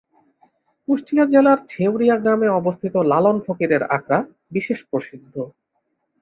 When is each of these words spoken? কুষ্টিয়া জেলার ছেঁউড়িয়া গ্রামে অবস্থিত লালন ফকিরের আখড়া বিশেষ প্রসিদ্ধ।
কুষ্টিয়া 0.87 1.25
জেলার 1.25 1.59
ছেঁউড়িয়া 1.69 2.15
গ্রামে 2.17 2.47
অবস্থিত 2.59 2.95
লালন 3.11 3.37
ফকিরের 3.45 3.83
আখড়া 3.95 4.19
বিশেষ 4.51 4.79
প্রসিদ্ধ। 4.89 5.35